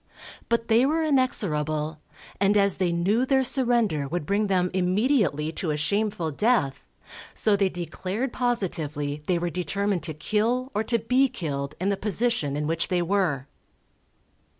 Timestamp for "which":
12.65-12.87